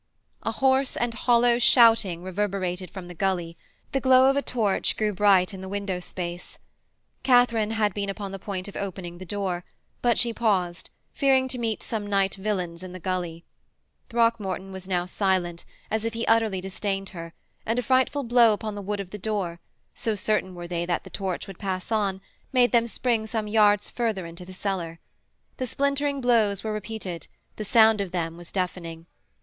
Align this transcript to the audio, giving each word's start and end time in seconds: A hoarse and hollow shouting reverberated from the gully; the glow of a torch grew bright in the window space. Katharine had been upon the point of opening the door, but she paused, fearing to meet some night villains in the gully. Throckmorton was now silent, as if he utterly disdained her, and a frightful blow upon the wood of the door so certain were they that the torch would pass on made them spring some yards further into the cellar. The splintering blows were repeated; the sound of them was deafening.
A 0.41 0.51
hoarse 0.53 0.97
and 0.97 1.13
hollow 1.13 1.59
shouting 1.59 2.23
reverberated 2.23 2.89
from 2.89 3.07
the 3.07 3.13
gully; 3.13 3.55
the 3.91 3.99
glow 3.99 4.31
of 4.31 4.35
a 4.35 4.41
torch 4.41 4.97
grew 4.97 5.13
bright 5.13 5.53
in 5.53 5.61
the 5.61 5.69
window 5.69 5.99
space. 5.99 6.57
Katharine 7.21 7.69
had 7.69 7.93
been 7.93 8.09
upon 8.09 8.31
the 8.31 8.39
point 8.39 8.67
of 8.67 8.75
opening 8.75 9.19
the 9.19 9.27
door, 9.27 9.63
but 10.01 10.17
she 10.17 10.33
paused, 10.33 10.89
fearing 11.13 11.47
to 11.49 11.59
meet 11.59 11.83
some 11.83 12.07
night 12.07 12.33
villains 12.33 12.81
in 12.81 12.93
the 12.93 12.99
gully. 12.99 13.45
Throckmorton 14.09 14.71
was 14.71 14.87
now 14.87 15.05
silent, 15.05 15.65
as 15.91 16.03
if 16.03 16.15
he 16.15 16.25
utterly 16.25 16.61
disdained 16.61 17.09
her, 17.09 17.35
and 17.63 17.77
a 17.77 17.83
frightful 17.83 18.23
blow 18.23 18.53
upon 18.53 18.73
the 18.73 18.81
wood 18.81 18.99
of 18.99 19.11
the 19.11 19.19
door 19.19 19.59
so 19.93 20.15
certain 20.15 20.55
were 20.55 20.67
they 20.67 20.83
that 20.83 21.03
the 21.03 21.11
torch 21.11 21.45
would 21.45 21.59
pass 21.59 21.91
on 21.91 22.21
made 22.51 22.71
them 22.71 22.87
spring 22.87 23.27
some 23.27 23.47
yards 23.47 23.91
further 23.91 24.25
into 24.25 24.45
the 24.45 24.51
cellar. 24.53 24.97
The 25.57 25.67
splintering 25.67 26.21
blows 26.21 26.63
were 26.63 26.73
repeated; 26.73 27.27
the 27.57 27.65
sound 27.65 28.01
of 28.01 28.11
them 28.11 28.35
was 28.35 28.51
deafening. 28.51 29.05